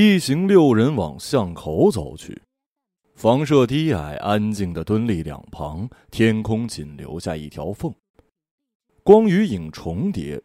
[0.00, 2.40] 一行六人往巷口走去，
[3.16, 7.92] 房舍低矮，安静的蹲立两旁，天空仅留下一条缝，
[9.02, 10.40] 光与影重叠。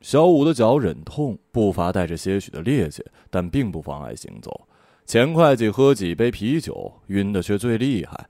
[0.00, 3.00] 小五的脚忍痛，步伐带着些许的趔趄，
[3.30, 4.66] 但并不妨碍行走。
[5.06, 8.28] 钱会计喝几杯啤酒，晕的却最厉害。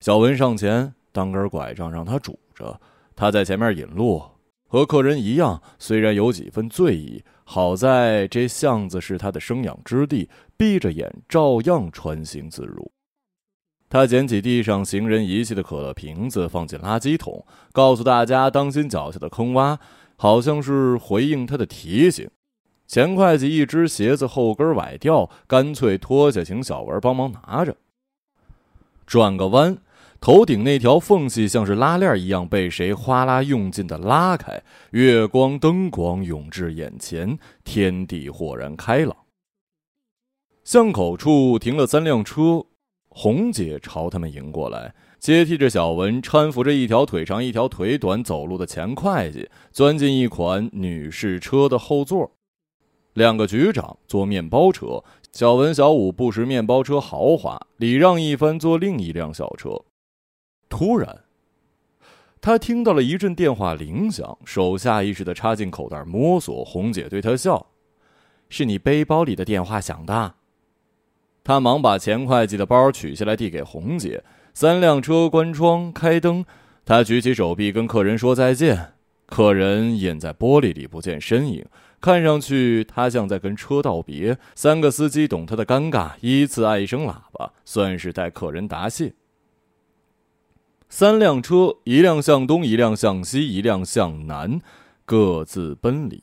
[0.00, 2.80] 小文上前当根拐杖让他拄着，
[3.14, 4.20] 他在前面引路，
[4.66, 12.90] 和客人一样，虽然有几分醉意，好在这巷子是他的生养之地，闭着眼照样穿行自如。
[13.88, 19.78] 他捡起地上行人遗弃的可乐瓶子，放进垃圾桶，告诉大家当心脚下的坑洼。
[20.16, 22.30] 好像是回应他的提醒，
[22.86, 27.76] 钱会计一只鞋子后跟崴掉，干脆脱下，请小文帮忙拿着。
[29.06, 29.76] 转个弯，
[30.20, 39.14] 头顶那条缝隙像是拉链一样被谁哗啦用劲的拉开，月光灯光涌至眼前，天地豁然开朗。
[40.64, 42.64] 巷口处停了三辆车，
[43.10, 44.94] 红姐朝他们迎过来。
[45.18, 52.32] 接替着小文，搀扶着一条腿长一条腿短走路的钱会计，钻进一款女士车的后座。
[53.12, 59.82] 两个局长坐面包车，小文、小五不识面包车豪华，礼让一番坐另一辆小车。
[60.68, 61.24] 突然，
[62.40, 66.64] 他听到了一阵电话铃响，手下意识的插进口袋摸索。
[66.64, 67.66] 红姐对他笑
[68.50, 70.34] ：“是你背包里的电话响的。”
[71.44, 74.24] 他忙把钱会计的包取下来递给红姐。
[74.54, 76.44] 三辆车关窗开灯，
[76.84, 78.92] 他举起手臂跟客人说再见。
[79.26, 81.64] 客人隐在玻璃里不见身影，
[82.00, 84.38] 看上去他像在跟车道别。
[84.54, 89.12] 三个司机懂他的尴尬，依次按一声喇叭，算是带客人答谢。
[90.96, 94.60] 三辆车，一辆向东，一辆向西，一辆向南，
[95.04, 96.22] 各自奔离，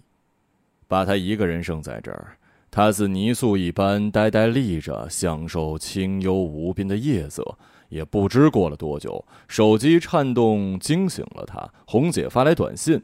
[0.88, 2.38] 把他一个人剩在这儿。
[2.72, 7.58] 他似泥塑一般呆呆立着，享受清幽无边的夜色。
[7.90, 11.70] 也不知过了多久，手机颤动惊醒了他。
[11.86, 13.04] 红姐发来短信：“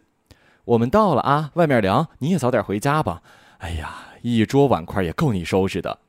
[0.64, 3.22] 我们到了啊，外面凉，你也早点回家吧。”
[3.60, 6.00] 哎呀，一桌碗筷也够你收拾的。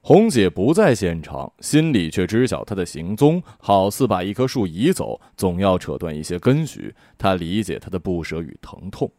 [0.00, 6.94] 红姐不在现场，心里却知晓他的行踪，好似把一棵树移走，总要扯断一些根须。
[7.18, 9.10] 她理解他的不舍与疼痛。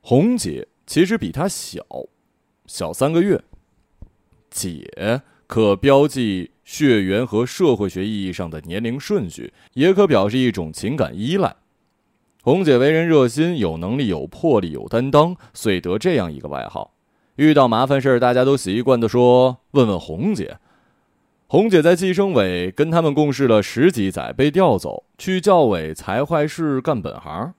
[0.00, 1.84] 红姐其实比他小，
[2.66, 3.42] 小三个月。
[4.50, 5.22] 姐。
[5.48, 11.54] 可标记血缘和社会学意义上的年龄顺序，也可表示一种情感依赖。
[12.42, 16.94] 红姐为人热心，有能力、有魄力、有担当，遂得这样一个外号。
[17.36, 20.58] 遇到麻烦事儿，大家都习惯地说：“问问红姐。”
[21.48, 27.54] 红姐在计生委跟他们共事了十几载，被调走去教委财坏事干本行。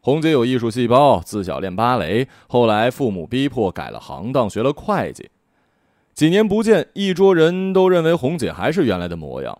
[0.00, 5.30] 红姐有艺术细胞，自小练芭蕾，后来父母逼迫改了行当，学了会计。
[6.14, 9.58] 几年不见，一桌人都认为红姐还是原来的模样，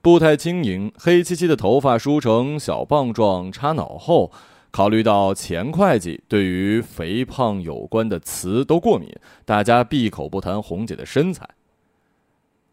[0.00, 4.30] 步态轻盈，黑漆漆的头发梳成小棒状插脑后。
[4.72, 11.46] 考虑到钱会计对于肥胖有关的词都过敏，大家闭口不谈红姐的身材。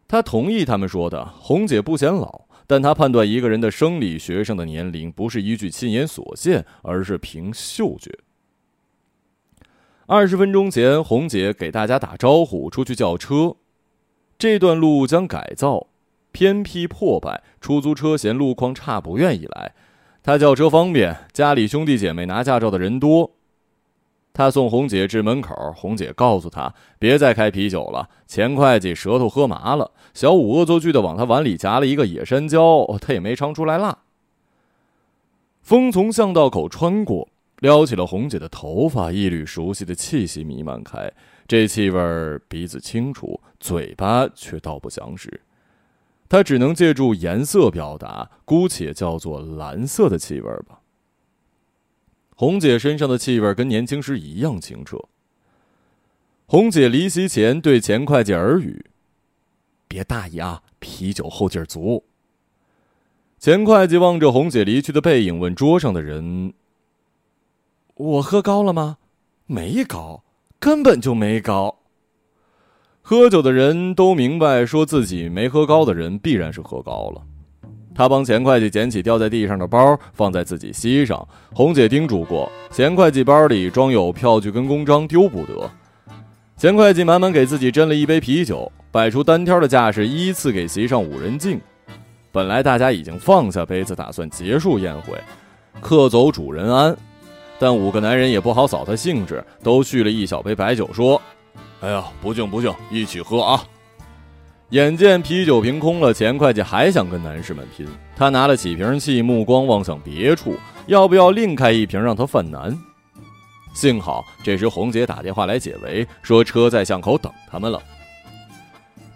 [0.08, 8.18] 他同意他们说的，红姐不显老，但他判断一个人的生理学上的年龄不是依据亲眼所见，而是凭嗅觉。
[10.06, 13.56] 二十分钟前，红姐给大家打招呼，出去叫车。
[14.38, 15.88] 这段路将改造，
[16.32, 19.74] 偏僻破败，出租车嫌路况差，不愿意来。
[20.22, 23.32] 他叫车方便，家里兄弟姐妹拿驾照的人多。
[24.32, 28.08] 他送红姐至门口，红姐告诉他别再开啤酒了。
[28.26, 33.98] 钱会计舌头喝麻了，小五恶作剧的往他碗里夹了一个野山椒，他也没尝出来辣。
[35.62, 37.28] 风从巷道口穿过。
[37.60, 41.12] 撩起了红姐的头发，一缕熟悉的气息弥漫开。
[41.46, 45.42] 这气味儿，鼻子清楚，嘴巴却道不详实。
[46.30, 50.80] 他只能借助颜色表达，姑且叫做蓝色的气味吧。
[52.36, 54.96] 红姐身上的气味跟年轻时一样清澈。
[56.46, 58.86] 红姐离席前对钱会计耳语
[59.88, 62.04] ：“别大意啊，啤酒后劲足。”
[63.40, 66.54] 钱会计望着红姐离去的背影，问桌上的人。
[67.94, 68.98] 我喝高了吗？
[69.46, 70.22] 没高，
[70.60, 71.79] 根本就没高。
[73.02, 77.22] 喝酒的人都明白，说自己没喝高的人必然是喝高了。
[77.94, 81.26] 他帮钱会计捡起掉在地上的包，放在自己膝上。
[81.52, 85.70] 红姐叮嘱过，钱会计包里装有票据跟公章，丢不得。
[86.56, 91.60] 钱会计满满给自己斟了一杯啤酒，摆出单挑的架势，依次给席上五人敬。
[92.30, 95.18] 本来大家已经放下杯子，打算结束宴会，
[95.80, 96.96] 客走主人安。
[97.58, 101.20] 但五个男人也不好扫他兴致，都续了一小杯白酒，说
[101.80, 103.64] ：“哎呀，不敬不敬，一起喝啊！”
[104.70, 110.56] 眼见啤酒瓶空了，钱会计还想跟男士们拼，他拿了起瓶器，目光望向别处，
[110.86, 112.78] 要不要另开一瓶让他犯难？
[113.74, 117.82] 幸好这时红姐打电话来解围，说车在巷口等他们了。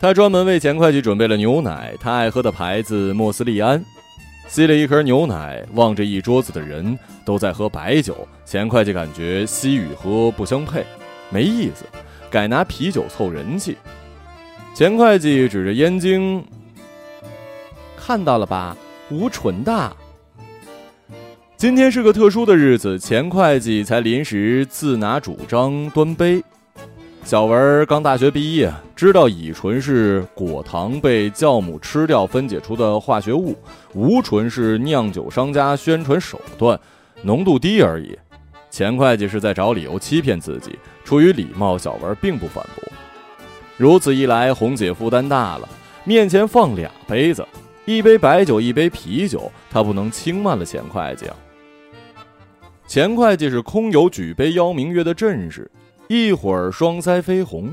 [0.00, 3.84] 他专门为钱会计准备了牛奶，他爱喝的牌子莫斯利安。
[4.48, 10.84] 吸了一盒牛奶，望着一桌子的人都在喝白酒，钱会计感觉吸与喝不相配，
[11.30, 11.84] 没意思，
[12.34, 13.76] 改拿啤酒凑人气。
[14.74, 16.44] 钱会计指着燕京，
[17.96, 18.76] 看到了吧，
[19.08, 19.96] 无醇的。
[21.56, 26.42] 今天是个特殊的日子，钱会计才临时自拿主张端杯。
[27.22, 33.56] 小文刚大学毕业，知道乙醇是果糖被酵母吃掉分解出的化学物，
[33.92, 36.76] 无醇是酿酒商家宣传手段，
[37.22, 38.18] 浓度低而已。
[38.74, 42.82] 钱会计是在找理由欺骗自己，出于礼貌，小文并不反驳。
[43.76, 45.68] 如此一来，红姐负担大了。
[46.02, 47.46] 面前放俩杯子，
[47.84, 51.36] 一杯白酒，一杯啤酒，她不能轻慢了钱会计啊。
[52.88, 55.70] 钱会计是空有举杯邀明月的阵势，
[56.08, 57.72] 一会儿双腮绯红。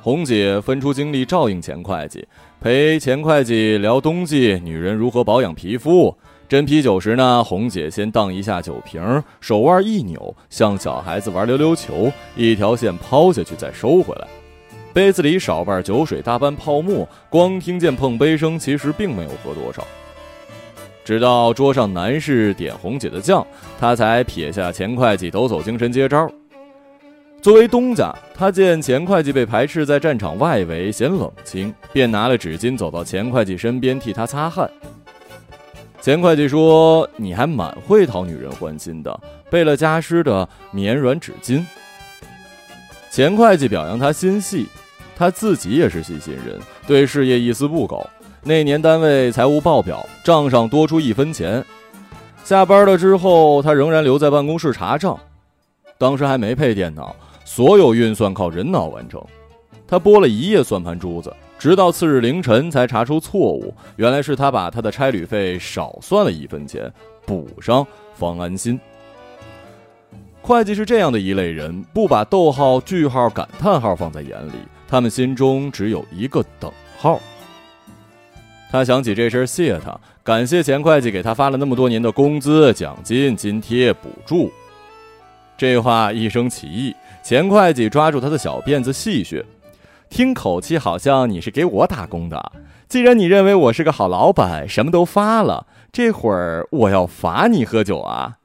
[0.00, 2.24] 红姐分出精力照应钱会计，
[2.60, 6.16] 陪钱会计聊冬季女人如何保养皮肤。
[6.50, 9.00] 斟啤酒时呢，红姐先荡一下酒瓶，
[9.40, 14.26] 手腕一扭，像小孩子玩溜溜球，一条线抛下去再收回来。
[14.92, 19.86] 杯子里少半酒水，大半泡沫，光听见碰杯声，其实并没有喝多少。
[21.04, 23.46] 直到桌上男士点红姐的酱，
[23.78, 26.28] 他才撇下钱会计，抖擞精神接招。
[27.40, 34.68] 作为东家，他见钱会计被排斥在战场外围，嫌冷清，便拿了纸巾走到钱会计身边替他擦汗。
[36.00, 39.20] 钱会计说：“你还蛮会讨女人欢心的，
[39.50, 41.62] 备了加湿的绵软纸巾。”
[43.10, 44.66] 钱会计表扬他心细。
[45.14, 48.08] 他自己也是细心人，对事业一丝不苟。
[48.42, 51.62] 那年单位财务报表账上多出一分钱，
[52.42, 55.20] 下班了之后，他仍然留在办公室查账。
[55.98, 57.14] 当时还没配电脑，
[57.44, 59.22] 所有运算靠人脑完成。
[59.86, 61.30] 他拨了一夜算盘珠子，
[61.60, 66.90] 直到次日凌晨才查出错误，原来是他把他的差旅费少算了一分钱，
[67.26, 68.80] 补上方安心。
[70.40, 74.52] 会计是这样的一类人，不把逗号、句号、感叹号放在眼里。
[74.88, 77.20] 他们心中只有一个等号。
[78.70, 84.50] 他想起这事儿，谢他，感谢钱会计给他发了那么多年的工资、奖金、津贴、补助。
[85.58, 89.44] 这话一声奇异，钱会计抓住他的小辫子戏谑
[90.10, 92.52] ：“听口气好像你是给我打工的。
[92.88, 98.38] 既然你认为我是个好老板，什么都发了，这会儿我要罚你喝酒啊！”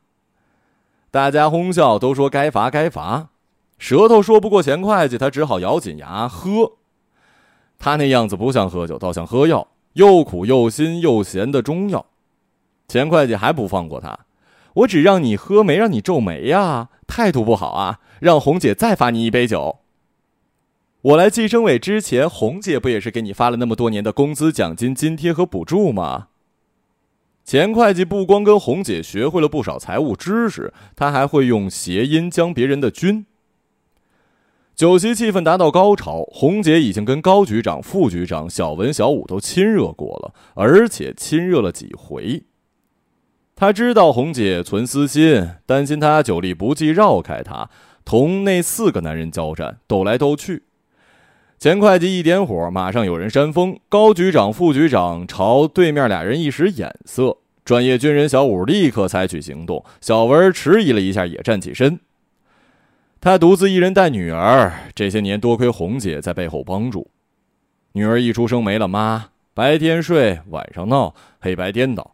[1.09, 3.29] 大家哄笑，都说该罚该罚。
[3.79, 6.73] 舌头说不过钱会计，他只好咬紧牙喝。
[7.79, 12.05] 他那样子不像喝酒，倒像喝药，又苦又辛又咸的中药。
[12.87, 14.19] 钱会计还不放过他，
[14.75, 17.99] 我只让你喝，没让你皱眉呀，态度不好啊！
[18.19, 19.79] 让红姐再罚你一杯酒。
[21.05, 26.29] 我来计生委之前，红姐不也是给你发了那么多年的工资、奖金、津贴和补助吗？
[27.43, 33.27] 钱会计不光跟红姐学会了不少财务知识，他还会用谐音将别人的军。
[34.73, 42.41] 酒席气氛达到高潮，红姐已经跟高局长、副局长、小文、小武都亲热过了，而且亲热了几回。
[43.55, 47.69] 他知道红姐存私心，担心他酒力不济绕开他，
[48.03, 50.63] 同那四个男人交战，斗来斗去。
[51.57, 53.79] 钱会计一点火，马上有人煽风。
[53.89, 59.83] 高局长、副局长朝对面俩人一使眼色，专业军人小五立刻采取行动。
[60.01, 61.99] 小文迟疑了一下，也站起身。
[63.19, 67.09] 他独自一人带女儿，这些年多亏红姐在背后帮助。
[67.93, 72.11] 女儿一出生没了妈，白天睡，晚上闹，黑白颠倒。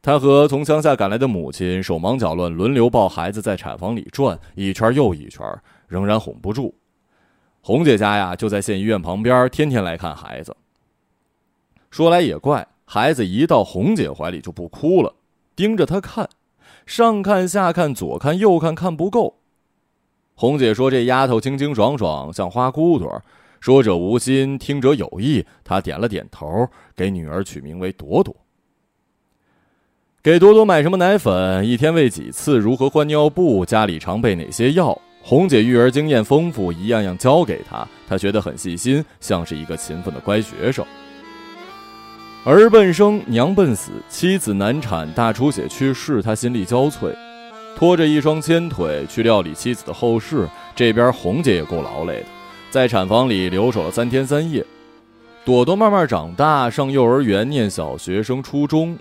[0.00, 5.44] 他和从乡下赶来的母亲手忙脚乱，轮流抱孩子在产房里转一圈又一圈，
[5.88, 6.74] 仍然哄不住。
[7.64, 10.56] 红姐家呀就在县医院旁边，天天来看孩子。
[11.92, 15.14] 说来也怪，孩子一到红姐怀里就不哭了，
[15.54, 16.28] 盯着她看，
[16.86, 19.36] 上看下看，左看右看，看不够。
[20.34, 23.22] 红姐说：“这丫头清清爽爽，像花骨朵
[23.60, 28.34] 说者无心，听者有意。”她点了点头，给女儿取名为朵朵。
[30.20, 31.64] 给朵朵买什么奶粉？
[31.64, 32.58] 一天喂几次？
[32.58, 33.64] 如何换尿布？
[33.64, 35.00] 家里常备哪些药？
[35.24, 37.86] 红姐育儿经验丰富，一样样教给她。
[38.08, 40.84] 她学得很细心，像是一个勤奋的乖学生。
[42.44, 47.14] 儿奔生，娘奔死，妻子难产，大出血去世，他心力交瘁。
[47.76, 52.26] 拖着一双纤腿去料理妻子的后事，这边红姐也够劳累的，
[52.70, 54.64] 在产房里留守了三天三夜。
[55.44, 58.98] 朵朵慢慢长大，上幼儿园、念小学、升初中，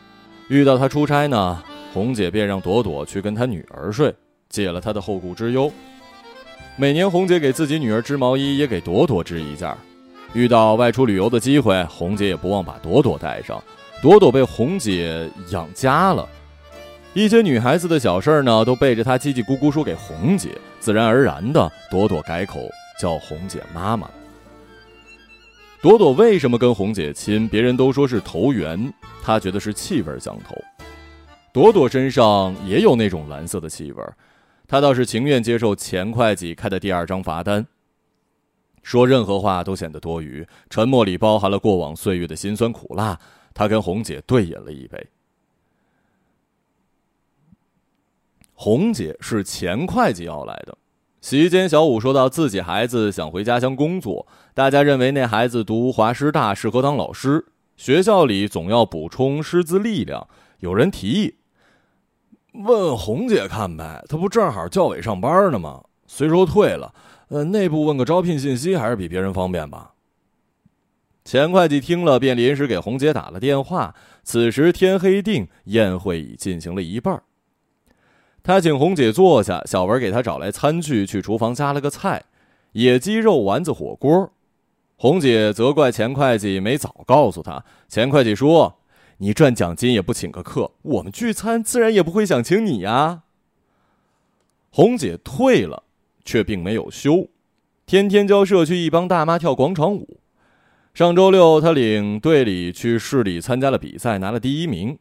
[0.47, 1.61] 遇到她出差呢，
[1.93, 4.13] 红姐便让朵朵去跟她女儿睡，
[4.49, 5.71] 解了她的后顾之忧。
[6.77, 9.75] 每年红姐给自己女儿织毛衣，也给朵朵织一件。
[10.33, 13.61] 遇到外出旅游的机会，红姐也不忘把朵朵带上。
[14.01, 16.27] 朵朵被红姐养家了，
[17.13, 20.49] 一些女孩子的小事儿呢，都背着她叽叽咕咕说给红姐，
[20.79, 22.59] 自然而然的，朵朵改口
[22.99, 24.09] 叫红姐妈妈。
[25.81, 27.47] 朵朵为什么跟红姐亲？
[27.47, 30.55] 别人都说是投缘，她觉得是气味相投。
[31.53, 34.03] 朵朵身上也有那种蓝色的气味，
[34.71, 37.67] 他倒是情愿接受钱会计开的第二张罚单。
[38.81, 43.19] 说任何话都显得多余，沉默里包含了过往岁月的辛酸苦辣。
[43.53, 45.07] 他跟红姐对饮了一杯。
[48.53, 50.77] 红姐是钱会计要来的。
[51.19, 60.29] 席间，小五说到自己孩子想回家乡工作，大家认为那孩子读华师大适合当老师，学校里总要补充师资力量。
[60.59, 61.35] 有人提议，
[62.53, 65.83] 问红姐看呗，她不正好教委上班呢吗？
[66.07, 66.93] 虽说退了，
[67.29, 69.93] 呃，内部问个招聘信息还是比别人方便吧。
[71.23, 73.95] 钱会计听了，便临时给红姐打了电话。
[74.23, 77.21] 此时天黑定，宴会已进行了一半。
[78.43, 82.25] 他请红姐坐下，小文给他找来餐具，去厨房加了个菜：
[82.73, 84.31] 野鸡肉丸子火锅。
[84.95, 87.63] 红姐责怪钱会计没早告诉他。
[87.87, 88.79] 钱会计说
[89.21, 93.21] ：“你赚奖金也不请个客，我们聚餐自然也不会想请你呀。”
[94.73, 95.83] 红姐退了，
[96.25, 97.27] 却并没有休，
[97.85, 100.19] 天天教社区一帮大妈跳广场舞。
[100.95, 104.97] 上周六，她领队里去市里参加了比赛，拿了第一名。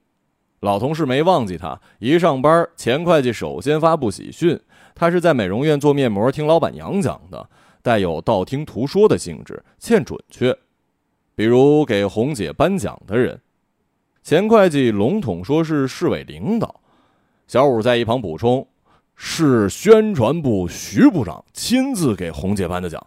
[0.61, 4.61] 老同事没忘记她，一上班，钱会计首先发布喜讯。
[4.95, 7.49] 他是在美容院做面膜，听老板娘讲的，
[7.81, 10.55] 带有道听途说的性质，欠准确。
[11.35, 13.41] 比如给红姐颁奖的人，
[14.31, 16.73] 钱会计笼统说是市委领导。
[17.49, 18.65] 小五在一旁补充，
[19.17, 23.05] 是宣传部徐部长亲自给红姐颁的奖。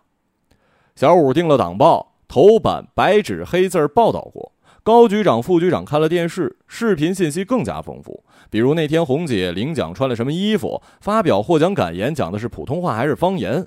[0.97, 4.51] 小五订了党报，头版白纸黑字报道过。
[4.83, 8.25] 高局长、副局长看了电视，视频信息更加丰富。
[8.49, 13.65] 比如那天红姐领奖穿了什么衣服，发表获奖感言讲的是普通话还是方言。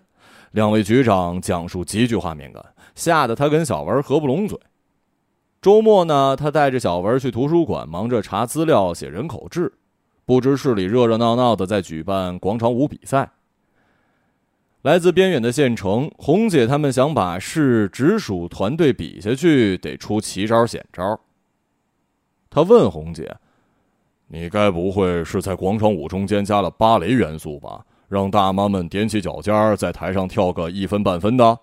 [0.51, 2.63] 两位局长讲述极具画面感，
[2.95, 4.59] 吓得他跟小文合不拢嘴。
[5.67, 9.73] 周末呢，他带着小文去图书馆，忙着查资料、写人口志。
[10.25, 13.33] 不知市里热热闹闹的在举办广场舞比赛。
[14.83, 21.19] 来自边远的县城，红姐他们想把市直属团队比下去，得出奇招险招。
[22.49, 23.35] 他问红姐
[24.31, 27.85] ：“你该不会是在广场舞中间加了芭蕾元素吧？
[28.09, 31.59] 让大妈们踮起脚尖在台上跳个一分半分的？”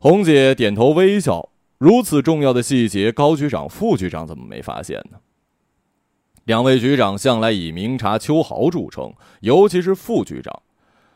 [0.00, 1.50] 红姐点头微笑。
[1.82, 5.18] 如此重要的细节，高局长、副局长怎么没发现呢？
[6.44, 10.62] 两位局长向来以明察秋毫著称，尤其是副局长。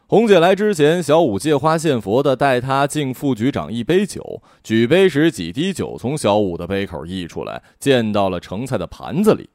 [0.08, 4.42] 红姐来之前，小五借花献佛的带她敬副局长一杯酒。
[4.64, 9.49] 举杯时，几滴酒从小五的杯口溢出来，溅到了盛菜的盘子里。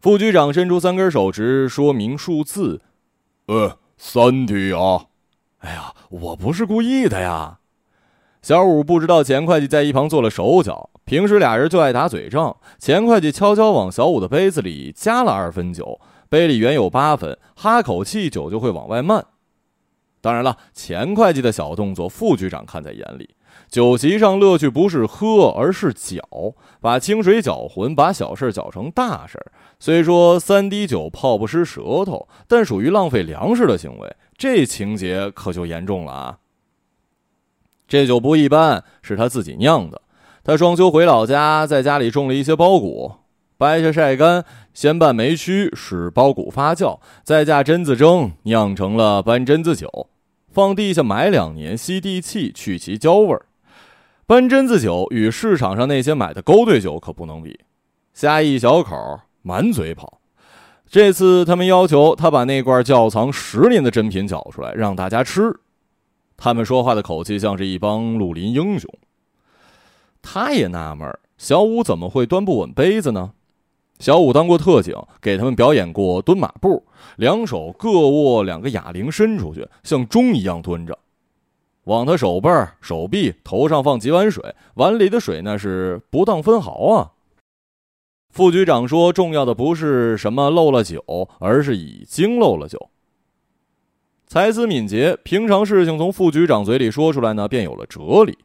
[0.00, 2.82] 副局长伸出三根手指，说明数字
[3.46, 5.06] ：“呃，三滴啊。”
[5.58, 7.58] 哎呀，我不是故意的呀。
[8.42, 10.90] 小五不知道钱会计在一旁做了手脚。
[11.04, 12.56] 平时俩人就爱打嘴仗。
[12.78, 19.26] 钱会计悄悄往小五的杯子里加了二分酒，杯里原有八分，哈口气，酒就会往外漫。
[20.20, 23.30] 当然了，钱会计的小动作，副局长看在眼里。
[23.68, 26.22] 酒席上乐趣不是喝，而是搅，
[26.80, 29.38] 把清水搅浑，把小事搅成大事。
[29.78, 36.38] 虽说三滴酒泡不湿舌头，但属于浪费粮食的行为，这情节可就严重了啊！
[37.90, 40.00] 这酒不一般，是他自己酿的。
[40.44, 43.10] 他双休回老家，在家里种了一些苞谷，
[43.58, 44.44] 掰下晒干。
[44.72, 50.06] 先拌霉须，使苞谷发酵，再加榛子蒸，酿成了搬榛子酒。
[50.52, 53.46] 放地下埋两年，吸地气，去其焦味儿。
[54.24, 57.58] 搬榛子酒与市场上那些买的勾兑酒可不能比。
[58.14, 58.94] 下一小口，
[59.42, 60.20] 满嘴跑。
[60.88, 65.52] 这次他们要求他把那罐窖藏十年的珍品搅出来，让大家吃。
[66.42, 68.90] 他们说话的口气像是一帮绿林英雄。
[70.22, 71.06] 他也纳闷
[71.36, 73.32] 小五怎么会端不稳杯子呢？
[73.98, 80.98] 小五当过特警，给他们表演过蹲马步，两手各握两个哑铃伸出去，像钟一样蹲着，
[81.84, 82.48] 往他手背、
[82.80, 87.12] 手臂、头上放几碗水，碗里的水那是不当分毫啊。
[88.30, 92.88] 副局长说：“重要的不是什么漏了酒，而是已经漏了酒。”
[94.30, 98.38] 才思敏捷，平常事情从副局长嘴里说出来呢，便有了哲理。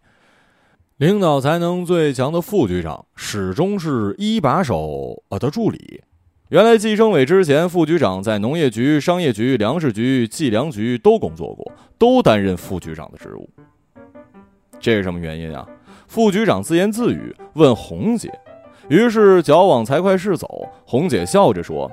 [0.98, 6.01] 领导才能最强的副局长，始终是一把手呃的助理。
[6.50, 13.48] 原来计生委之前，副局长在农业局、商业局、粮食局、计量局都工作过，都担任副局长的职务。
[14.80, 15.70] 这是什么原因啊？
[16.08, 18.32] 副局长自言自语问红姐，
[18.89, 20.68] 于是脚往财会室走。
[20.84, 21.92] 红姐笑着说：“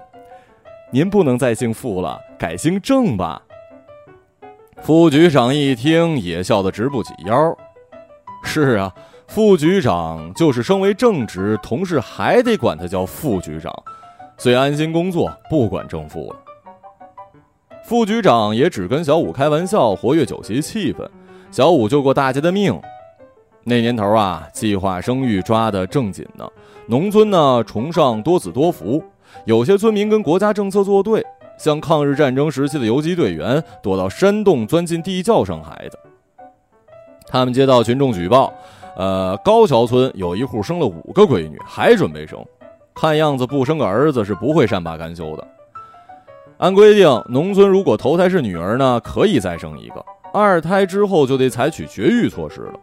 [0.91, 3.43] 您不能再姓傅了，改姓郑吧。”
[4.83, 7.57] 副局长一听，也笑得直不起腰。
[8.43, 8.93] 是啊，
[9.29, 13.73] 副局长就是升为正职，同事还得管他叫副局长，
[14.37, 16.37] 所以安心工作，不管正副了。
[17.85, 21.09] 副局长也只跟小五开玩笑，活跃酒席气氛。
[21.53, 22.77] 小五救过大家的命。
[23.63, 26.45] 那年头啊，计划生育抓得正紧呢。
[26.89, 29.01] 农村呢，崇尚多子多福，
[29.45, 31.25] 有些村民跟国家政策作对。
[31.59, 35.99] 像抗日战争时期的游击队员躲到山洞钻进地窖生孩子。
[37.29, 38.53] 他们接到群众举报，
[38.97, 42.45] 呃，高桥村有一户生了五个闺女，还准备生，
[42.95, 45.47] 看样子不生个儿子是不会善罢甘休的。
[46.59, 52.75] 按规定，农村如果头胎是女儿呢，可以再生一个；二胎之后就得采取绝育措施了。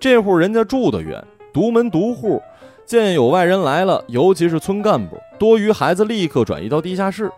[0.00, 2.42] 这户人家住得远，独门独户，
[2.84, 7.30] 见有外人来了，尤其是村干部，多余孩子立刻转移到地下室。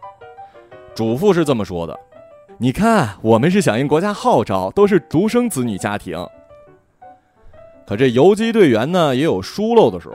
[0.95, 1.99] 主妇是这么说的
[2.57, 6.25] ：“你看，我们是响应国家号召，都是独生子女家庭。
[7.85, 10.15] 可这游击队员呢，也有疏漏的时候。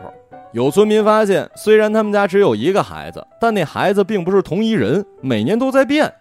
[0.54, 6.12] 有村民发现，虽然他们家只有一个孩子，但那孩子并不是同一人，每年都在变。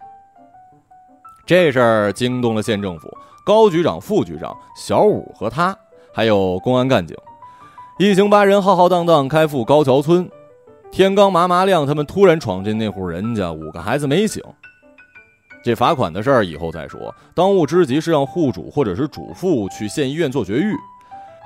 [1.46, 3.08] 这事儿惊动了县政府
[3.46, 5.74] 高局长、副局长小五和他，
[6.12, 7.16] 还有公安干警，
[7.98, 10.28] 一行八人浩浩荡荡开赴高桥村。”
[10.90, 14.42] 天刚麻麻亮，他们突然闯进那户人家，五个孩子没醒。
[15.62, 20.75] 这罚款的事儿以后再说，当务之急是让户主或者是主妇去县医院做绝育。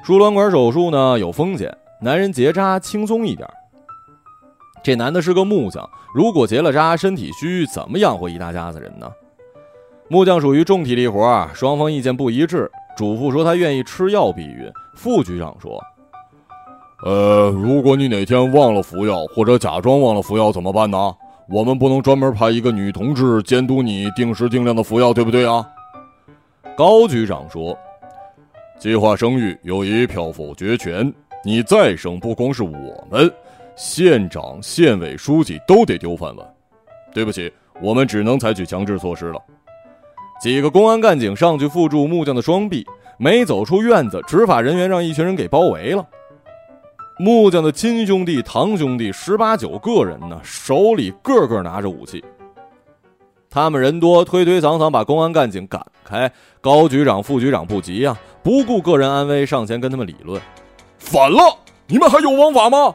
[0.05, 3.49] 输卵管手术呢有风险，男人结扎轻松一点。
[4.83, 9.11] 这男的是个木匠，如果结了扎，身体虚，怎么养活一大家子人呢？
[10.09, 12.71] 木匠属于重体力活，双方意见不一致。
[12.97, 15.83] 主妇说她愿意吃药避孕，副局长说。
[17.05, 21.15] 呃，如果你哪天忘了服药，或者假装忘了服药怎么办呢？
[21.49, 25.67] 我们不能专门派一个女同志监督你定时定量的服药，对不对啊？
[26.77, 27.77] 高局长说
[28.79, 31.13] ：“计划生育有一票否决权，
[31.45, 33.31] 你再生，不光是我们，
[33.75, 36.47] 县长、县委书记都得丢饭碗。
[37.13, 39.41] 对不起，我们只能采取强制措施了。”
[40.41, 42.87] 几个公安干警上去缚住木匠的双臂，
[43.19, 46.07] 没走出院子，执法人员让一群人给包围了。
[47.19, 52.25] 木匠的亲兄弟、堂兄弟十八九个人呢，手里个个拿着武器。
[53.51, 56.33] 他们人多，推推搡搡把公安干警赶开。
[56.63, 60.41] 高局长、副局长不急呀，不顾个人安危，上前跟他们理论
[60.99, 62.95] ：“反了，你们还有王法吗？”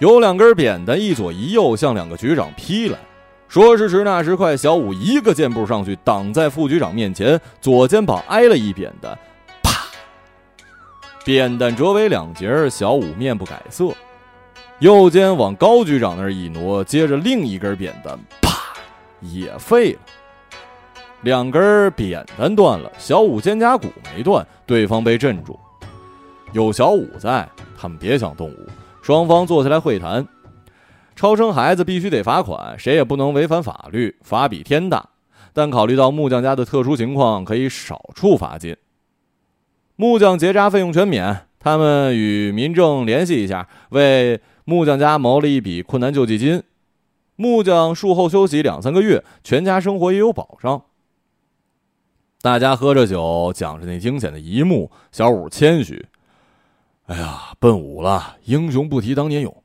[0.00, 2.98] 有两根扁担一左一右向两个局长劈来，
[3.46, 9.16] 说时迟，那时快，小五一个箭步上去，挡在副局长面前，左肩膀挨了一扁担。
[11.28, 13.92] 扁担折为两截儿，小五面不改色，
[14.78, 18.50] 右肩往高局长那儿一挪，接着另一根扁担，啪，
[19.20, 19.98] 也废了。
[21.20, 25.60] 两根扁担断了，小五肩胛骨没断，对方被镇住。
[26.54, 27.46] 有小五在，
[27.78, 28.66] 他们别想动武。
[29.02, 30.26] 双方坐下来会谈，
[31.14, 35.06] 超生孩子必须得罚款，谁也不能违反法律，罚比天大。
[35.52, 38.74] 但考虑到木匠家的特殊情况，可以少处罚金。
[40.00, 46.62] 木匠结扎费用全免，他们与民政联系一下，为木匠家谋了一笔困难救济金。
[47.34, 50.82] 木匠术后休息两三个月，全家生活也有保障。
[52.40, 54.88] 大家喝着酒，讲着那惊险的一幕。
[55.10, 56.06] 小五谦虚
[57.06, 59.64] ：“哎呀，奔五了，英雄不提当年勇。”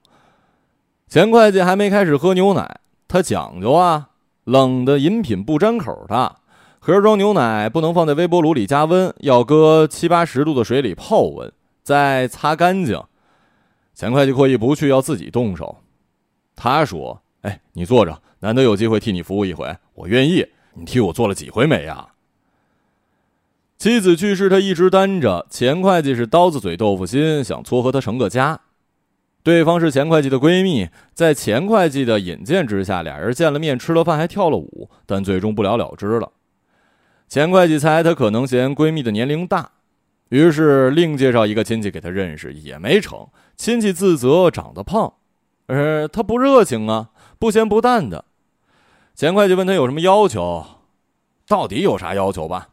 [1.07, 4.09] 钱会计还没开始喝牛奶，他讲究啊，
[4.45, 6.37] 冷的饮品不沾口的。
[6.85, 11.49] 盒装牛奶不能放在微波炉里加温，要搁七八十度的水里泡温，
[11.81, 13.01] 再擦干净。
[13.95, 15.77] 钱会计过意不去，要自己动手。
[16.57, 20.45] 他说：“哎，你坐着，难得有机会替你服务一回，我愿意。
[20.73, 22.05] 你替我做了几回媒呀？”
[23.79, 25.47] 妻子去世，他一直担着。
[25.49, 28.59] 钱会计是刀子嘴豆腐心，想撮合他成个家。
[29.41, 36.29] 对方是钱会计的闺蜜，在钱会计的引荐之下，俩人见了面，吃了饭，还跳了舞，但最终不了了之了。
[37.27, 39.71] 钱会计猜她可能嫌闺蜜的年龄大，
[40.29, 43.27] 于是另介绍一个亲戚给他认识，也没成。
[43.55, 45.13] 亲戚自责长得胖，
[45.67, 47.09] 呃，他不热情啊，
[47.39, 48.25] 不咸不淡的。
[49.15, 50.65] 钱会计问他有什么要求，
[51.47, 52.69] 到底有啥要求吧？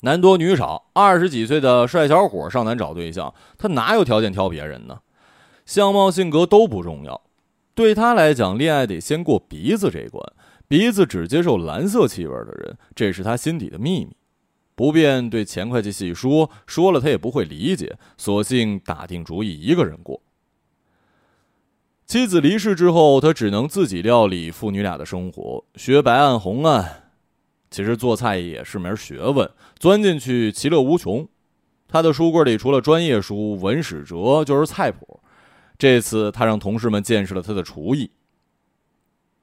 [0.00, 4.98] 男多女少，二十几岁的帅小伙上南找对象，他哪有条件挑别人呢？
[5.64, 7.22] 相貌、性格都不重要，
[7.72, 10.20] 对他来讲，恋爱得先过鼻子这一关。
[10.72, 14.16] 鼻子只接受蓝色气味的人，这是他心底的秘密，
[14.74, 20.22] 不便对钱会计细说，说了他也不会理解，索性打定主意一个人过。
[22.06, 27.10] 妻子离世之后，他只能自己料理父女俩的生活，学白案红案。
[27.70, 31.28] 其实做菜也是门学问，钻进去其乐无穷。
[31.86, 35.20] 他的书柜里除了专业书《文史哲》，就是菜谱。
[35.76, 38.10] 这次他让同事们见识了他的厨艺，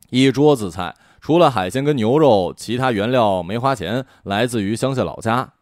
[0.10, 0.96] 一桌子菜。
[1.22, 5.54] 除了海鲜跟牛肉，其他原料没花钱，来自于乡下老家。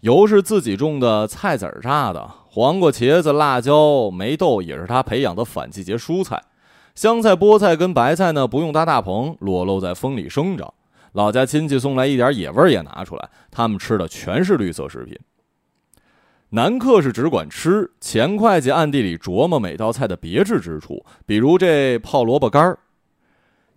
[0.00, 6.42] 油是自己种的菜籽儿榨的，黄瓜、茄子、辣椒、梅豆也是他培养的反季节蔬菜。
[6.94, 10.72] 香菜、菠菜跟白菜呢，不用搭大棚，裸露在风里生长。
[11.12, 15.18] 老家亲戚送来一点野味儿也拿出来，他们吃的全是绿色食品。
[16.50, 22.78] 南客是只管吃，钱会计暗地里琢磨每道菜的别致之处，比如这泡萝卜干儿。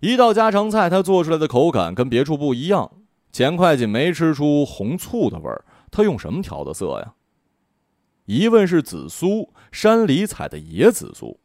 [0.04, 2.90] 一道家常菜，他做出来的口感跟别处不一样。
[3.32, 7.14] 钱会计没吃出红醋的味儿，他用什么调的色呀？
[8.26, 11.40] 一问是紫苏，山里采的野紫苏。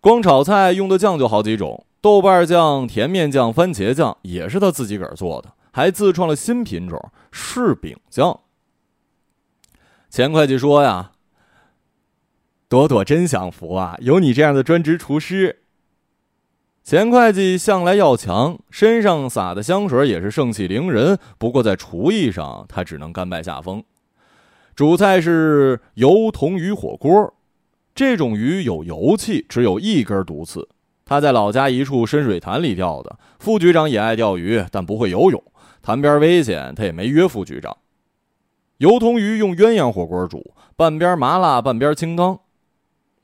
[0.00, 8.40] 光炒菜用的酱就好几种，豆瓣酱、甜面酱、番茄酱也是他自己个儿做的，还自创了新品种柿饼酱。
[10.08, 11.12] 钱会计说呀
[12.70, 15.58] ：“朵朵真享福啊，有你这样的专职厨师。”
[16.82, 21.18] 钱会计向来要强，身上撒的香水也是盛气凌人。
[21.38, 23.84] 不过在厨艺上，他只能甘拜下风。
[24.74, 27.34] 主菜是油桐鱼火锅，
[27.94, 30.68] 这种鱼有油气，只有一根毒刺。
[31.04, 33.18] 他在老家一处深水潭里钓的。
[33.38, 35.42] 副局长也爱钓鱼，但不会游泳，
[35.82, 37.76] 潭边危险，他也没约副局长。
[38.78, 42.40] 油桐鱼用鸳鸯火锅煮，半边麻辣，半边清汤。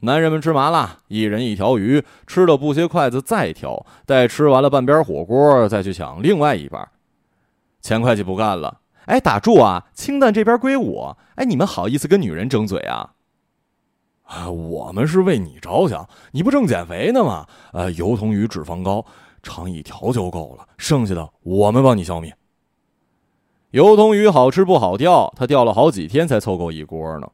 [0.00, 6.86] 男人们吃麻辣，一人一条鱼，吃了不歇筷子再挑，待吃完了半边火锅，再去抢另外一半。
[7.80, 9.86] 钱会计不干了，哎，打住啊！
[9.94, 13.14] 清淡这边归我，哎，你们好意思跟女人争嘴啊？
[14.24, 17.46] 啊，我们是为你着想，你不正减肥呢吗？
[17.72, 19.04] 呃，油桐鱼脂肪高，
[19.42, 22.36] 尝一条就够了，剩下的我们帮你消灭。
[23.70, 27.28] 油桐鱼好吃不好钓，他钓了好几天才凑够一锅呢。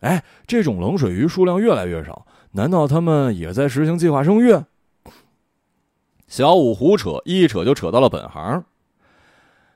[0.00, 4.56] 哎，这种冷水鱼数量越来越少，难道他们也在实行计划生育？
[6.26, 8.64] 小五胡扯，一扯就扯到了本行。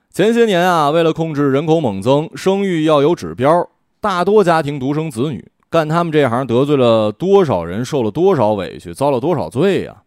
[0.09, 10.03] 前些年啊，为了控制人口猛增，生育要有指标，大多家庭独生子女，干他们这行得罪了多少人，受了多少委屈，遭了多少罪呀！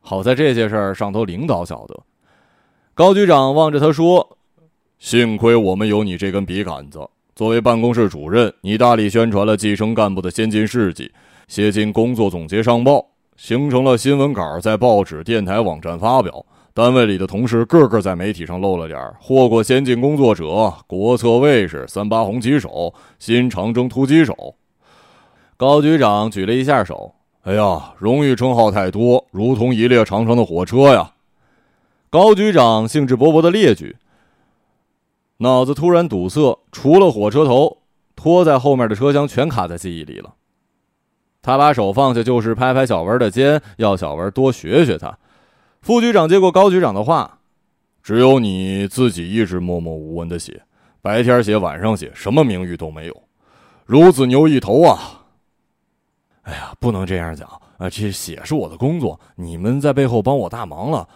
[0.00, 2.00] 好在这些事儿上头领导晓得。
[2.92, 4.36] 高局长望着他说
[4.98, 7.08] ：“幸亏我们有你这根笔杆子。”
[7.40, 11.10] 作为办公室主任，你大力宣传了计生干部的先进事迹，
[11.48, 13.02] 写进工作总结上报，
[13.34, 16.44] 形成了新闻稿，在报纸、电台、网站发表。
[16.74, 24.54] 单位里的同事个个在媒体上露了脸，获过先进工作者、国策卫士、三八红旗手、新长征突击手。
[25.56, 31.12] 高局长举了一下手：“哎呀，荣誉称号太多，如同一列长长的火车呀！”
[32.10, 33.96] 高局长兴致勃勃的列举。
[35.42, 37.78] 脑子突然堵塞，除了火车头，
[38.14, 40.34] 拖在后面的车厢全卡在记忆里了。
[41.40, 45.18] 他把手放下，就是拍拍小文的肩，要小文多学学他。
[45.80, 47.38] 副局长接过高局长的话
[48.04, 50.62] ：“只有你自己一直默默无闻的写，
[51.00, 53.22] 白天写，晚上写，什么名誉都没有，
[53.88, 55.22] 孺子牛一头啊！”
[56.44, 57.48] 哎呀，不能这样讲
[57.78, 57.88] 啊！
[57.88, 61.08] 这写是我的工作，你们在背后帮我大忙了。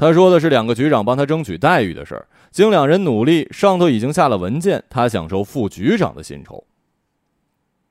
[0.00, 2.26] 他说的是两个局长帮他争取待遇的事儿。
[2.50, 6.64] 经两人努力，上头已经下了文件，他享受副局长的薪酬。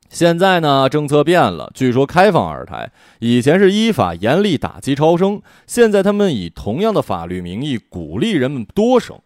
[0.10, 2.92] 现在呢，政策变了，据说开放二胎。
[3.20, 9.20] 以前是依法严厉打击超生，现在他们以同样的法律名义鼓励人们多生。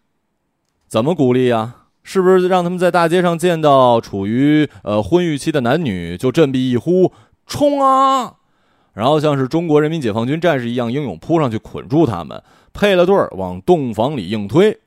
[0.86, 1.76] 怎么鼓励呀？
[2.02, 7.10] 是不是让他们在大街上见到处于呃婚育期的男女就振臂一呼
[7.46, 8.34] 冲啊，
[8.92, 12.42] 然后像是中国人民解放军战士一样英勇扑上去捆住他们？
[12.74, 14.78] 配了对儿，往洞房里硬推。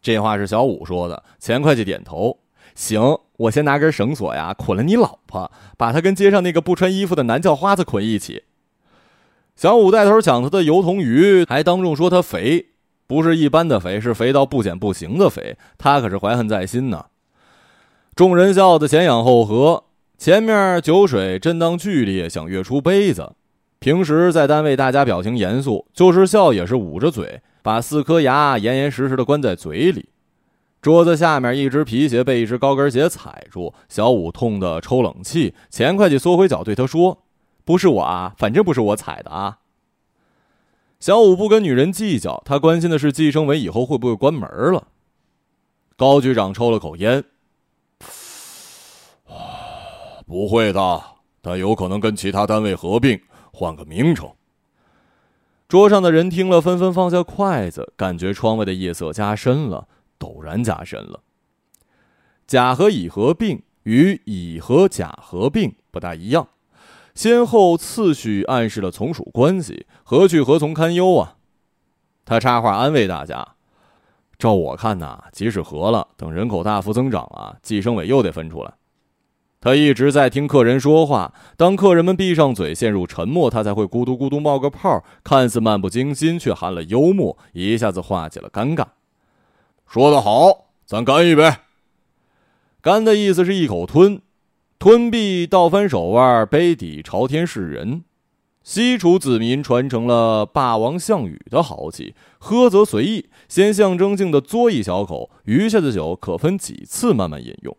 [0.00, 1.24] 这话是小五说的。
[1.40, 2.38] 钱会计点头，
[2.76, 8.44] 行，我先拿根绳索呀，捆了你老婆，把她跟街上那个不穿衣服的男叫花子捆一起。
[9.56, 12.66] 小五带头抢他的油桐鱼，还当众说他肥。
[13.08, 15.56] 不是一般的肥，是肥到不减不行的肥。
[15.78, 17.06] 他可是怀恨在心呢。
[18.14, 19.84] 众人笑得前仰后合，
[20.18, 23.34] 前面酒水震荡剧烈，想跃出杯子。
[23.86, 30.08] 平时在单位，大家表情严肃，就是笑也是捂着嘴，把四颗牙严严实实的关在嘴里。
[30.82, 35.54] 桌子下面一只皮鞋被一只高跟鞋踩住，小五痛得抽冷气。
[35.70, 37.22] 钱会计缩回脚对他说
[37.64, 39.58] ：“不是我啊，反正不是我踩的啊。”
[40.98, 44.88] 小五不跟女人计较，他关心的是计生委以后会不会关门了。
[45.96, 47.22] 高局长抽了口烟
[50.26, 51.00] ：“不会的，
[51.40, 53.16] 他有可能跟其他单位合并。”
[53.56, 54.30] 换个名称。
[55.66, 59.88] 桌上的人听了，纷纷放下筷子，感觉窗外的夜色加深了，
[60.18, 61.20] 陡然加深了。
[62.46, 66.48] 甲和乙合并与乙和甲合并不大一样，
[67.14, 71.36] 先后次序暗示了从属关系，何去何从堪忧啊！
[72.26, 73.56] 他插话安慰大家
[74.38, 78.74] ：“照我看呐，即使合了，等人口大幅增长啊，计生委又得分出来。”
[79.66, 88.84] 他一直在听客人说话，当客人们闭上嘴，陷入沉默，他才会咕嘟咕嘟冒个泡，看似漫不经心，却含了幽默，一下子化解了尴尬。
[89.88, 91.52] 说得好，咱干一杯。
[92.80, 94.22] 干的意思是一口吞，
[94.78, 98.04] 吞毕倒翻手腕，杯底朝天是人。
[98.62, 107.76] 西楚子民传承了霸王项羽的豪气，喝则随意，先象征性的嘬一小口，余下的酒可分几次慢慢饮用。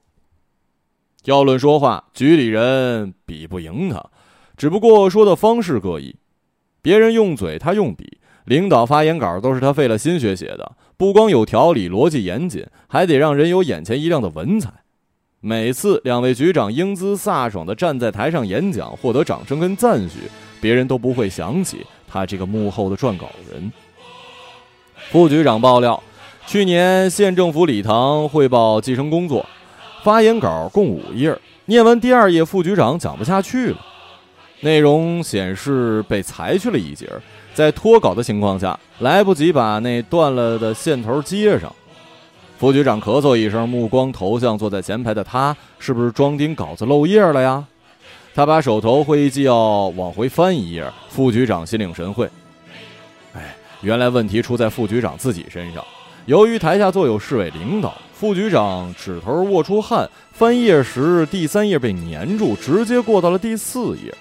[1.27, 4.01] 要论说话，局里人比不赢他，
[4.55, 6.15] 只不过说的方式各异。
[6.81, 8.19] 别人用嘴，他用笔。
[8.45, 14.71] 领导发言稿都是他费了心血写的，不光有条理、逻辑严谨，还得让人有眼前一亮的文采。
[15.41, 23.69] 每次两位局长英姿飒爽地站在台上演讲，获得掌声跟赞许，别人都不会想起他这个幕后的撰稿人。
[25.09, 26.01] 副局长爆料，
[26.45, 29.45] 去年县政府礼堂汇报计生工作。
[30.03, 33.77] 发言稿共五页，念完第二页，副局长讲不下去了。
[34.61, 37.07] 内容显示被裁去了一节，
[37.53, 41.71] 在脱稿的情况下，来不及把那断了的线头接上。
[42.57, 47.63] 副局长咳嗽一声，目光投向坐在前排的他，是不是装订稿子漏页了呀？
[48.33, 52.27] 他把手头会议纪要往回翻一页，副局长心领神会。
[53.33, 55.83] 哎，原来问题出在副局长自己身上。
[56.25, 64.11] 由于台下坐有市委领导，副局长指头握出汗，翻页时第三页被粘住，直接过到了第四页。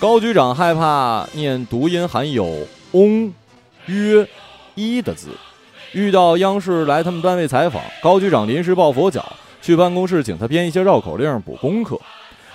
[0.00, 3.32] 高局长害怕念读音含有“翁”、
[3.86, 4.26] “约”、
[4.74, 5.28] “一”的字，
[5.92, 9.24] 遇到央视来他们单位采访，高局长临时抱佛脚，
[9.62, 11.96] 去办公室请他编一些绕口令补功课，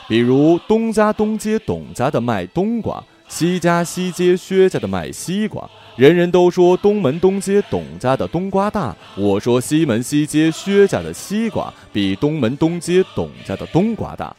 [0.10, 3.02] 比如“东家东街董家的卖冬瓜”。
[3.30, 8.94] 西家西街薛家的卖西瓜，人人都说东门东街董家的冬瓜大。
[9.16, 14.36] 我说西门西街薛家的西瓜比东门东街董家的冬瓜大。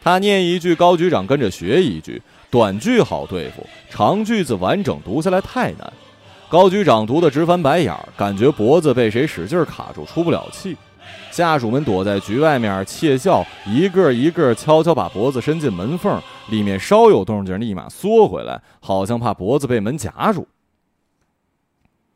[0.00, 5.92] 他念一句，高局长跟着学一句，短句好对付，长句子完整读下来太难。
[6.48, 10.76] 高局长读的直翻白眼儿，感觉脖子被谁使劲卡住，出不了气。
[11.30, 20.46] 下属们躲在局外面窃笑，一个一个悄悄把脖子伸进门缝，里面稍有动静，立马缩回来，好像怕脖子被门夹住。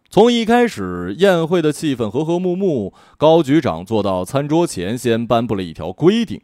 [0.09, 2.95] 从一开始，宴会的气氛和和睦睦。
[3.17, 6.41] 高局长坐到餐桌前，先颁布了一条规定：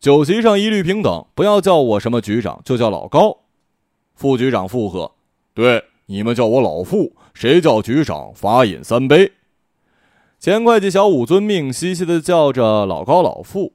[0.00, 3.38] 酒席上一律平等，不要叫我什么局长，就叫老高。
[4.14, 5.12] 副局长附和
[5.54, 9.32] ：“对，你们叫我老傅，谁叫局长，罚饮三杯。”
[10.44, 13.72] 钱会计小五遵命，嘻嘻的叫着老高老傅。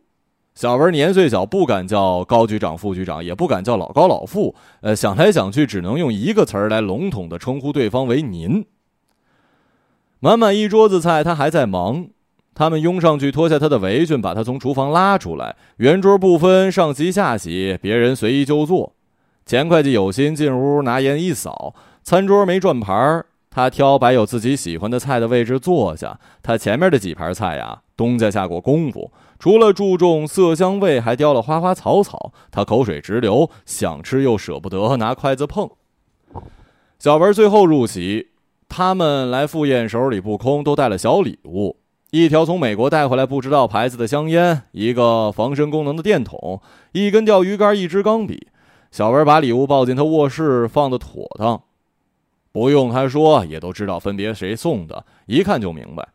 [0.53, 4.53] 小文年岁小，不敢叫高局长、副局长，也不敢叫老高老傅。
[4.81, 8.67] 呃，想来想去，只能用一个词儿来笼统的称呼对方为“您”。
[10.21, 12.05] 满满一桌子菜，他还在忙。
[12.53, 15.55] 他们拥上去，脱下他的围裙，把他从厨房拉出来。
[15.77, 18.93] 圆桌不分上席下席，别人随意就坐。
[19.43, 23.25] 钱会计有心进屋，拿烟一扫，餐桌没转盘儿。
[23.59, 26.17] 他挑摆有自己喜欢的菜的位置坐下。
[26.41, 32.31] 他前面的几盘菜呀，东家下过功夫，除了注重色香味，还雕了花花草草。
[32.51, 35.69] 他口水直流，想吃又舍不得拿筷子碰。
[36.99, 38.29] 小文最后入席，
[38.69, 41.75] 他们来赴宴，手里不空，都带了小礼物：
[42.11, 46.61] 一条从美国带回来不知道牌子的香烟，一个防身功能的电筒，
[46.93, 48.47] 一根钓鱼竿，一支钢笔。
[48.89, 51.63] 小文把礼物抱进他卧室，放得妥当。
[52.51, 56.09] 不用他说，也都知道分别谁送的，一看就明白。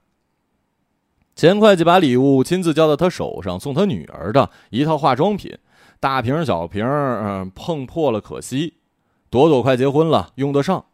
[1.37, 5.57] 钱会计把礼物亲自交到他手上，送他女儿的一套化妆品，
[5.99, 8.75] 大瓶小瓶，嗯，碰破了可惜。
[9.31, 10.85] 朵朵快结婚了，用得上。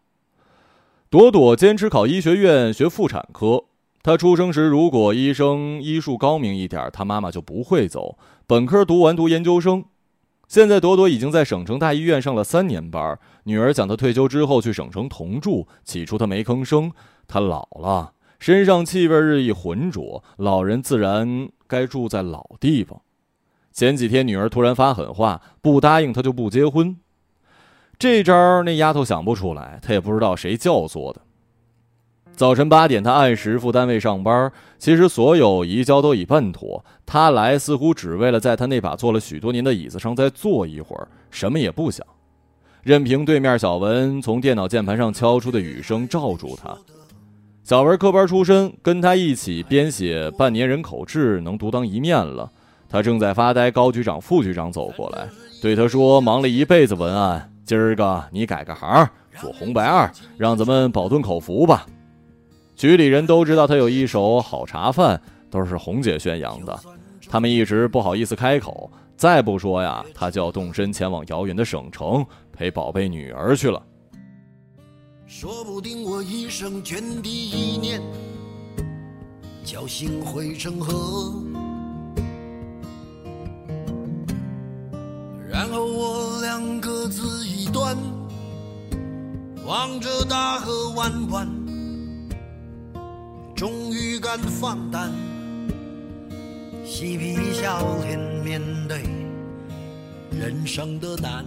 [1.10, 3.64] 朵朵坚持考医学院学妇产科。
[4.02, 8.16] 她出生时，如果医生医术高明一点，她妈妈就不会走。
[8.46, 9.84] 本科读完读研究生。
[10.50, 13.16] 现在朵朵已经在省城大医院上了三年班。
[13.44, 16.90] 女儿讲她退休之后去省城同住，起初她没吭声。
[17.28, 23.00] 她老了，身上气味日益浑浊，老人自然该住在老地方。
[23.72, 26.96] 前几天女儿突然发狠话，不答应她就不结婚。
[27.96, 31.20] 这招那丫头想不出来，她也不知道谁教唆的。
[32.40, 34.50] 早晨八点，他按时赴单位上班。
[34.78, 42.06] 其实所有移交都已办妥，他来似乎只为了在他那把坐了许多年的椅子上再坐一会儿，什么也不想，
[42.82, 46.74] 任凭对面小文从电脑键盘上敲出的雨声罩住他。
[47.62, 52.50] 小文科班出身，跟他一起编写半年人口志，能独当一面了。
[52.88, 55.28] 他正在发呆，高局长、副局长走过来，
[55.60, 59.06] 对他说：“忙了一辈子文案，今儿个你改个行，
[59.38, 61.84] 做红白二，让咱们饱顿口福吧。”
[62.80, 66.80] 局里人都知道他有一手好茶饭，都是红姐宣扬的。
[67.28, 73.82] 他们一直不好意思开口，再不说呀，他就要动身前往遥远的省城陪宝贝女儿去了。
[75.26, 78.00] 说不定我一生涓滴一念，
[79.62, 81.34] 侥幸汇成河，
[85.46, 87.94] 然后我俩各自一端，
[89.66, 91.59] 望着大河弯弯。
[93.60, 95.12] 终于敢放胆，
[96.82, 99.02] 嬉皮笑脸面对
[100.30, 101.44] 人生的难。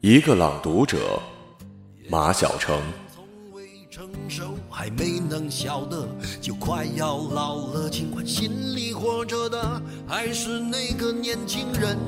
[0.00, 1.20] 一个朗读者，
[2.08, 2.80] 马晓成。
[3.14, 6.08] 从未成熟，还没能晓得，
[6.40, 7.90] 就快要老了。
[7.90, 11.98] 尽管心里活着的还是那个年轻人。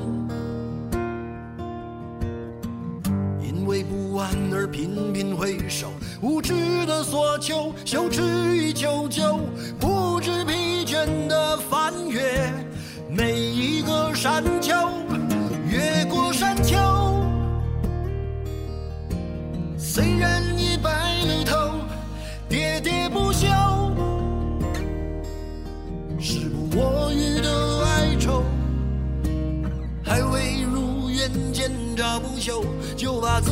[3.87, 5.87] 不安而频频回首，
[6.21, 8.21] 无知的索求，羞耻
[8.53, 9.39] 与求救，
[9.79, 12.51] 不知疲倦的翻越
[13.09, 14.73] 每一个山丘，
[15.69, 16.75] 越过山丘。
[19.77, 21.55] 虽然已白了头，
[22.49, 23.47] 喋喋不休，
[26.19, 28.43] 时不我予的哀愁，
[30.03, 32.65] 还未如愿见着不朽。
[32.95, 33.51] 就把自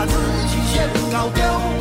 [0.00, 0.14] 把自
[0.48, 1.79] 己先搞丢。